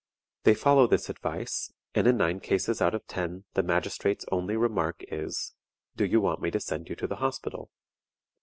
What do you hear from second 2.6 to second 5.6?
out of ten the magistrate's only remark is,